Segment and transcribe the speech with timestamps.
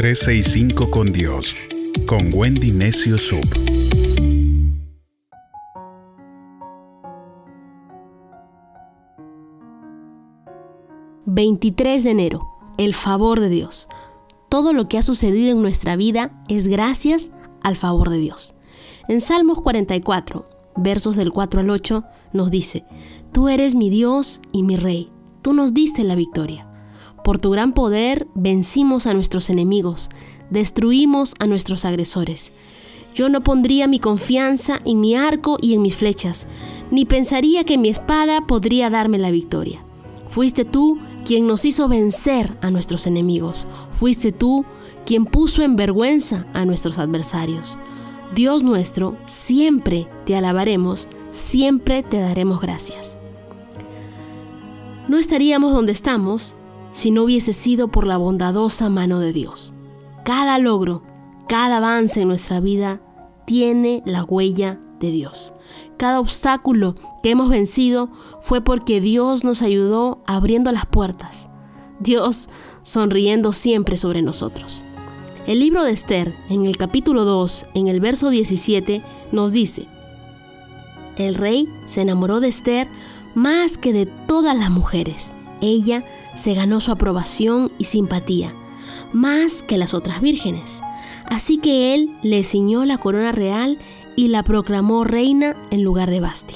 [0.00, 1.54] 365 con Dios,
[2.06, 3.44] con Wendy Necio Sub.
[11.26, 12.40] ...23 de enero...
[12.78, 13.88] ...el favor de Dios...
[14.48, 16.32] ...todo lo que ha sucedido en nuestra vida...
[16.48, 17.30] ...es gracias
[17.62, 18.54] al favor de Dios...
[19.06, 20.48] En Salmos 44...
[20.76, 22.04] ...versos del 4 al 8...
[22.32, 22.86] ...nos dice...
[23.32, 25.10] Tú eres mi Dios y mi Rey...
[25.42, 26.69] Tú nos diste la victoria.
[27.24, 30.08] Por tu gran poder vencimos a nuestros enemigos,
[30.50, 32.52] destruimos a nuestros agresores.
[33.14, 36.46] Yo no pondría mi confianza en mi arco y en mis flechas,
[36.90, 39.84] ni pensaría que mi espada podría darme la victoria.
[40.28, 43.66] Fuiste tú quien nos hizo vencer a nuestros enemigos.
[43.90, 44.64] Fuiste tú
[45.04, 47.78] quien puso en vergüenza a nuestros adversarios.
[48.34, 53.18] Dios nuestro, siempre te alabaremos, siempre te daremos gracias.
[55.08, 56.56] No estaríamos donde estamos
[56.90, 59.74] si no hubiese sido por la bondadosa mano de Dios.
[60.24, 61.02] Cada logro,
[61.48, 63.00] cada avance en nuestra vida
[63.46, 65.52] tiene la huella de Dios.
[65.96, 71.50] Cada obstáculo que hemos vencido fue porque Dios nos ayudó abriendo las puertas.
[71.98, 72.48] Dios
[72.82, 74.84] sonriendo siempre sobre nosotros.
[75.46, 79.86] El libro de Esther, en el capítulo 2, en el verso 17, nos dice,
[81.16, 82.88] El rey se enamoró de Esther
[83.34, 85.32] más que de todas las mujeres.
[85.60, 88.52] Ella se ganó su aprobación y simpatía,
[89.12, 90.82] más que las otras vírgenes.
[91.26, 93.78] Así que él le ciñó la corona real
[94.16, 96.54] y la proclamó reina en lugar de Basti.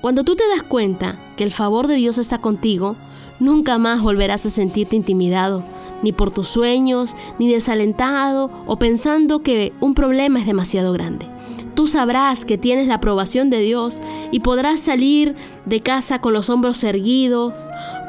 [0.00, 2.96] Cuando tú te das cuenta que el favor de Dios está contigo,
[3.38, 5.64] nunca más volverás a sentirte intimidado,
[6.02, 11.31] ni por tus sueños, ni desalentado o pensando que un problema es demasiado grande.
[11.74, 15.34] Tú sabrás que tienes la aprobación de Dios y podrás salir
[15.64, 17.54] de casa con los hombros erguidos,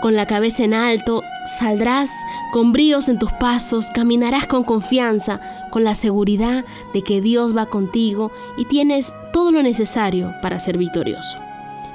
[0.02, 2.11] con la cabeza en alto, saldrás
[2.52, 5.39] con bríos en tus pasos, caminarás con confianza,
[5.72, 10.77] con la seguridad de que Dios va contigo y tienes todo lo necesario para ser
[10.77, 11.38] victorioso.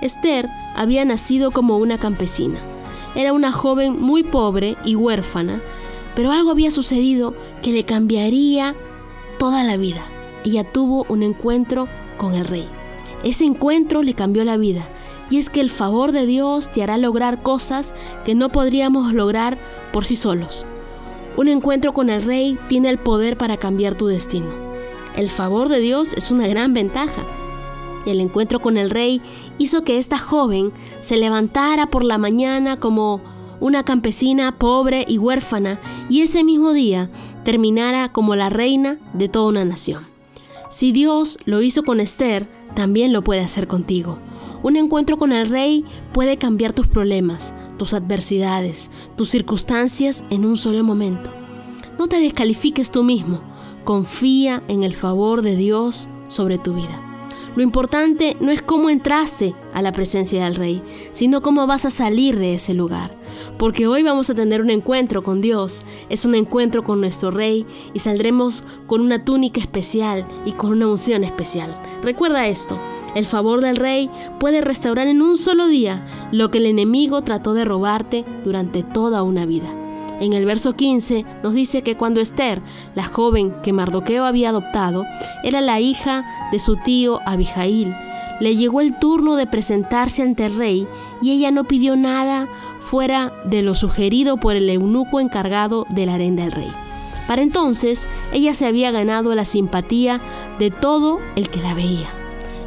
[0.01, 2.59] Esther había nacido como una campesina.
[3.15, 5.61] Era una joven muy pobre y huérfana,
[6.15, 8.75] pero algo había sucedido que le cambiaría
[9.39, 10.03] toda la vida.
[10.45, 12.69] Ella tuvo un encuentro con el rey.
[13.25, 14.87] Ese encuentro le cambió la vida
[15.31, 17.95] y es que el favor de Dios te hará lograr cosas
[18.25, 19.59] que no podríamos lograr
[19.93, 20.65] por sí solos.
[21.37, 24.49] Un encuentro con el Rey tiene el poder para cambiar tu destino.
[25.17, 27.25] El favor de Dios es una gran ventaja.
[28.07, 29.21] El encuentro con el Rey
[29.59, 33.21] hizo que esta joven se levantara por la mañana como
[33.61, 37.11] una campesina pobre y huérfana y ese mismo día
[37.45, 40.18] terminara como la reina de toda una nación.
[40.71, 44.19] Si Dios lo hizo con Esther, también lo puede hacer contigo.
[44.63, 50.59] Un encuentro con el Rey puede cambiar tus problemas, tus adversidades, tus circunstancias en un
[50.59, 51.31] solo momento.
[51.99, 53.41] No te descalifiques tú mismo,
[53.85, 57.03] confía en el favor de Dios sobre tu vida.
[57.57, 61.91] Lo importante no es cómo entraste a la presencia del Rey, sino cómo vas a
[61.91, 63.18] salir de ese lugar.
[63.59, 67.67] Porque hoy vamos a tener un encuentro con Dios, es un encuentro con nuestro Rey
[67.93, 71.77] y saldremos con una túnica especial y con una unción especial.
[72.03, 72.79] Recuerda esto,
[73.17, 74.09] el favor del rey
[74.39, 79.25] puede restaurar en un solo día lo que el enemigo trató de robarte durante toda
[79.25, 79.69] una vida.
[80.21, 82.63] En el verso 15 nos dice que cuando Esther,
[82.95, 85.05] la joven que Mardoqueo había adoptado,
[85.43, 87.95] era la hija de su tío Abijail,
[88.41, 90.87] le llegó el turno de presentarse ante el rey
[91.21, 92.47] y ella no pidió nada
[92.81, 96.73] fuera de lo sugerido por el eunuco encargado del harén del rey.
[97.27, 100.21] Para entonces, ella se había ganado la simpatía
[100.59, 102.09] de todo el que la veía.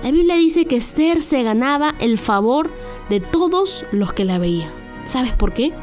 [0.03, 2.71] La Biblia dice que Esther se ganaba el favor
[3.09, 4.69] de todos los que la veían.
[5.03, 5.73] ¿Sabes por qué?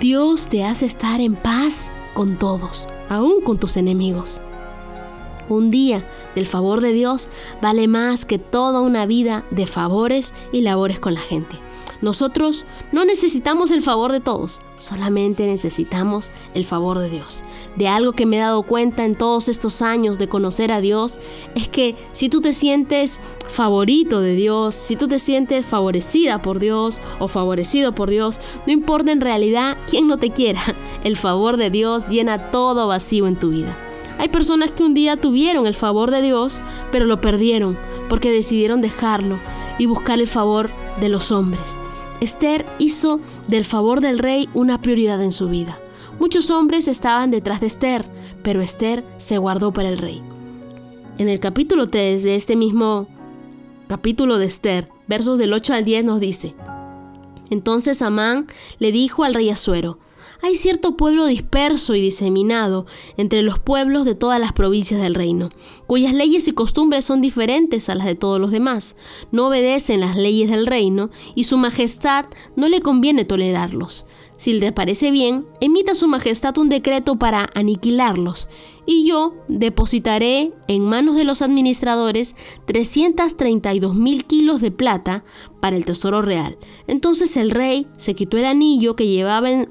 [0.00, 4.40] Dios te hace estar en paz con todos, aún con tus enemigos.
[5.48, 7.28] Un día del favor de Dios
[7.62, 11.56] vale más que toda una vida de favores y labores con la gente.
[12.02, 17.42] Nosotros no necesitamos el favor de todos, solamente necesitamos el favor de Dios.
[17.76, 21.18] De algo que me he dado cuenta en todos estos años de conocer a Dios
[21.54, 23.18] es que si tú te sientes
[23.48, 28.72] favorito de Dios, si tú te sientes favorecida por Dios o favorecido por Dios, no
[28.72, 30.62] importa en realidad quién no te quiera,
[31.04, 33.85] el favor de Dios llena todo vacío en tu vida.
[34.18, 37.78] Hay personas que un día tuvieron el favor de Dios, pero lo perdieron
[38.08, 39.38] porque decidieron dejarlo
[39.78, 40.70] y buscar el favor
[41.00, 41.76] de los hombres.
[42.20, 45.78] Esther hizo del favor del rey una prioridad en su vida.
[46.18, 48.06] Muchos hombres estaban detrás de Esther,
[48.42, 50.22] pero Esther se guardó para el rey.
[51.18, 53.06] En el capítulo 3 de este mismo
[53.86, 56.54] capítulo de Esther, versos del 8 al 10 nos dice,
[57.50, 58.46] Entonces Amán
[58.78, 59.98] le dijo al rey Asuero,
[60.42, 65.48] hay cierto pueblo disperso y diseminado entre los pueblos de todas las provincias del reino,
[65.86, 68.96] cuyas leyes y costumbres son diferentes a las de todos los demás,
[69.32, 74.05] no obedecen las leyes del reino y su majestad no le conviene tolerarlos.
[74.36, 78.48] Si le parece bien, emita su majestad un decreto para aniquilarlos,
[78.84, 82.36] y yo depositaré en manos de los administradores
[82.66, 85.24] 332 mil kilos de plata
[85.60, 86.58] para el tesoro real.
[86.86, 89.68] Entonces el rey se quitó el anillo que llevaba en,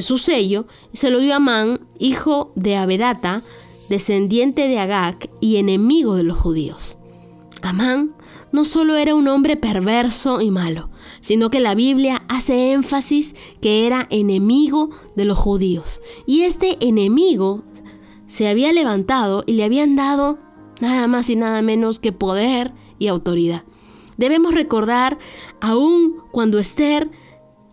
[0.00, 3.42] su sello y se lo dio a Amán, hijo de Abedata,
[3.90, 6.96] descendiente de Agag y enemigo de los judíos.
[7.60, 8.14] Amán
[8.54, 10.88] no solo era un hombre perverso y malo,
[11.20, 16.00] sino que la Biblia hace énfasis que era enemigo de los judíos.
[16.24, 17.64] Y este enemigo
[18.28, 20.38] se había levantado y le habían dado
[20.80, 23.64] nada más y nada menos que poder y autoridad.
[24.18, 25.18] Debemos recordar,
[25.60, 27.10] aun cuando Esther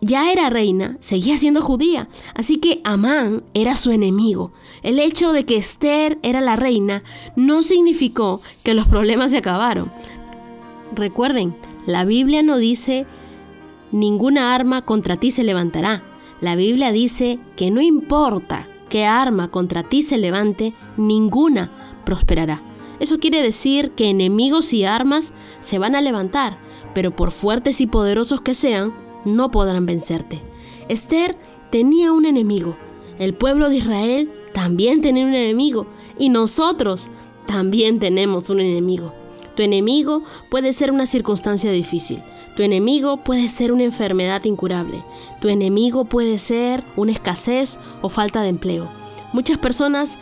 [0.00, 4.52] ya era reina, seguía siendo judía, así que Amán era su enemigo.
[4.82, 7.04] El hecho de que Esther era la reina
[7.36, 9.92] no significó que los problemas se acabaron.
[10.94, 11.56] Recuerden,
[11.86, 13.06] la Biblia no dice
[13.92, 16.02] ninguna arma contra ti se levantará.
[16.40, 22.62] La Biblia dice que no importa qué arma contra ti se levante, ninguna prosperará.
[23.00, 26.58] Eso quiere decir que enemigos y armas se van a levantar,
[26.94, 28.92] pero por fuertes y poderosos que sean,
[29.24, 30.42] no podrán vencerte.
[30.88, 31.36] Esther
[31.70, 32.76] tenía un enemigo.
[33.18, 35.86] El pueblo de Israel también tenía un enemigo.
[36.18, 37.08] Y nosotros
[37.46, 39.12] también tenemos un enemigo.
[39.56, 42.22] Tu enemigo puede ser una circunstancia difícil.
[42.56, 45.02] Tu enemigo puede ser una enfermedad incurable.
[45.40, 48.88] Tu enemigo puede ser una escasez o falta de empleo.
[49.32, 50.18] Muchas personas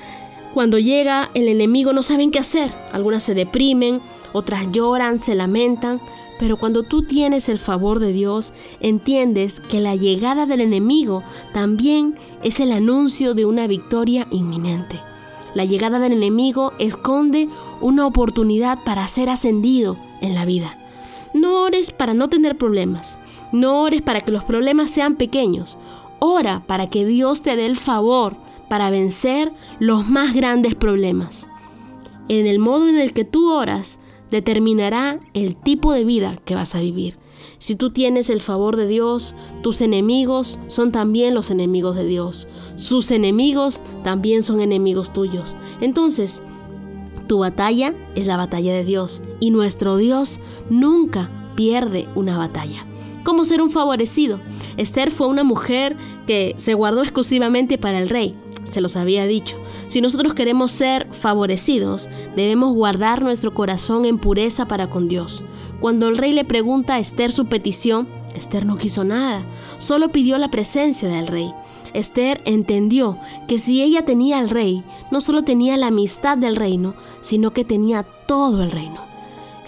[0.54, 2.72] cuando llega el enemigo no saben qué hacer.
[2.92, 4.00] Algunas se deprimen,
[4.32, 6.00] otras lloran, se lamentan.
[6.38, 11.22] Pero cuando tú tienes el favor de Dios, entiendes que la llegada del enemigo
[11.52, 14.98] también es el anuncio de una victoria inminente.
[15.55, 17.49] La llegada del enemigo esconde
[17.81, 20.76] una oportunidad para ser ascendido en la vida.
[21.35, 23.19] No ores para no tener problemas.
[23.52, 25.79] No ores para que los problemas sean pequeños.
[26.19, 28.37] Ora para que Dios te dé el favor
[28.69, 31.49] para vencer los más grandes problemas.
[32.29, 33.99] En el modo en el que tú oras
[34.31, 37.17] determinará el tipo de vida que vas a vivir.
[37.58, 42.48] Si tú tienes el favor de Dios, tus enemigos son también los enemigos de Dios.
[42.75, 45.56] Sus enemigos también son enemigos tuyos.
[45.81, 46.42] Entonces,
[47.26, 52.87] tu batalla es la batalla de Dios y nuestro Dios nunca pierde una batalla.
[53.25, 54.40] ¿Cómo ser un favorecido?
[54.76, 55.96] Esther fue una mujer
[56.26, 58.34] que se guardó exclusivamente para el rey
[58.64, 59.56] se los había dicho.
[59.90, 65.42] Si nosotros queremos ser favorecidos, debemos guardar nuestro corazón en pureza para con Dios.
[65.81, 68.06] Cuando el rey le pregunta a Esther su petición,
[68.37, 69.44] Esther no quiso nada,
[69.78, 71.52] solo pidió la presencia del rey.
[71.92, 76.94] Esther entendió que si ella tenía al rey, no solo tenía la amistad del reino,
[77.20, 79.00] sino que tenía todo el reino.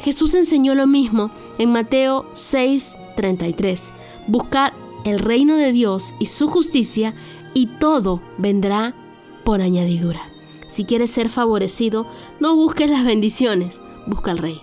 [0.05, 3.91] Jesús enseñó lo mismo en Mateo 6:33.
[4.29, 4.73] Buscad
[5.05, 7.13] el reino de Dios y su justicia
[7.55, 8.95] y todo vendrá
[9.45, 10.21] por añadidura.
[10.69, 12.07] Si quieres ser favorecido,
[12.41, 14.61] no busques las bendiciones, busca al rey.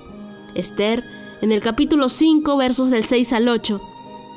[0.55, 1.03] Esther,
[1.41, 3.79] en el capítulo 5, versos del 6 al 8,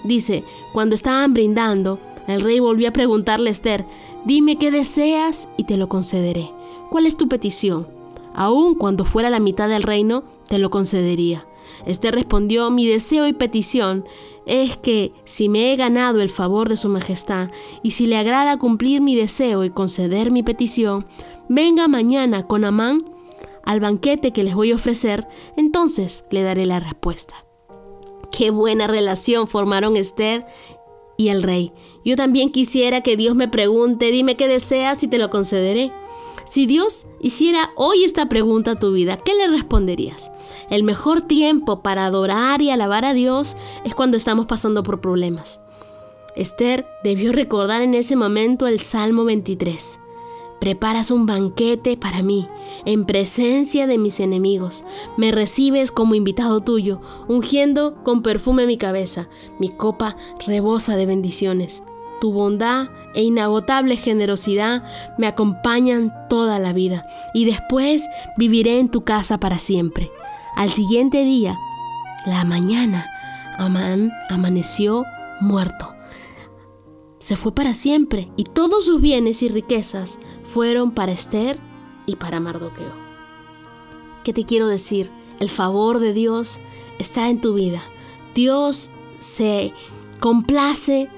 [0.04, 1.98] dice, cuando estaban brindando,
[2.28, 3.84] el rey volvió a preguntarle a Esther,
[4.24, 6.50] dime qué deseas y te lo concederé.
[6.90, 7.88] ¿Cuál es tu petición?
[8.34, 11.46] Aun cuando fuera la mitad del reino, te lo concedería.
[11.86, 14.04] Esther respondió, mi deseo y petición
[14.46, 17.50] es que si me he ganado el favor de su majestad
[17.82, 21.06] y si le agrada cumplir mi deseo y conceder mi petición,
[21.48, 23.04] venga mañana con Amán
[23.64, 27.44] al banquete que les voy a ofrecer, entonces le daré la respuesta.
[28.30, 30.46] Qué buena relación formaron Esther
[31.16, 31.72] y el rey.
[32.04, 35.92] Yo también quisiera que Dios me pregunte, dime qué deseas y te lo concederé.
[36.44, 40.32] Si Dios hiciera hoy esta pregunta a tu vida, ¿qué le responderías?
[40.70, 45.60] El mejor tiempo para adorar y alabar a Dios es cuando estamos pasando por problemas.
[46.34, 50.00] Esther debió recordar en ese momento el Salmo 23.
[50.60, 52.48] Preparas un banquete para mí,
[52.84, 54.84] en presencia de mis enemigos.
[55.16, 59.28] Me recibes como invitado tuyo, ungiendo con perfume mi cabeza.
[59.58, 61.82] Mi copa rebosa de bendiciones.
[62.22, 64.84] Tu bondad e inagotable generosidad
[65.18, 70.08] me acompañan toda la vida y después viviré en tu casa para siempre.
[70.54, 71.58] Al siguiente día,
[72.24, 73.10] la mañana,
[73.58, 75.04] Amán amaneció
[75.40, 75.96] muerto.
[77.18, 81.58] Se fue para siempre y todos sus bienes y riquezas fueron para Esther
[82.06, 82.94] y para Mardoqueo.
[84.22, 85.10] ¿Qué te quiero decir?
[85.40, 86.60] El favor de Dios
[87.00, 87.82] está en tu vida.
[88.32, 89.74] Dios se
[90.20, 91.10] complace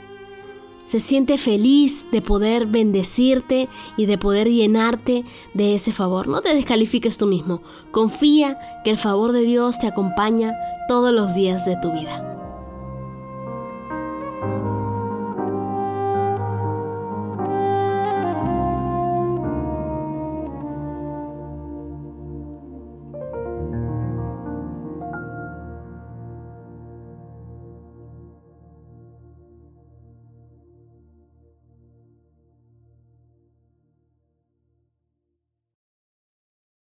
[0.85, 5.25] se siente feliz de poder bendecirte y de poder llenarte
[5.55, 6.29] de ese favor.
[6.29, 7.63] No te descalifiques tú mismo.
[7.91, 10.55] Confía que el favor de Dios te acompaña
[10.89, 12.34] todos los días de tu vida.